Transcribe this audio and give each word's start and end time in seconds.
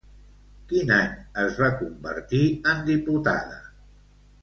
Quin 0.71 0.93
any 0.95 1.11
es 1.45 1.61
va 1.65 1.69
convertir 1.83 2.43
en 2.75 2.85
diputada? 2.91 3.65